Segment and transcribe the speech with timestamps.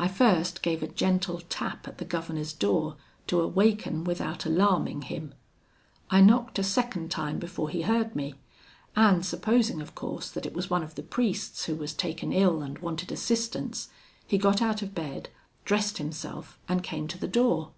[0.00, 2.96] I first gave a gentle tap at the governor's door
[3.28, 5.32] to awaken without alarming him.
[6.10, 8.34] I knocked a second time before he heard me;
[8.96, 12.62] and supposing of course that it was one of the priests who was taken ill
[12.62, 13.90] and wanted assistance,
[14.26, 15.28] he got out of bed,
[15.64, 17.70] dressed himself, and came to the door.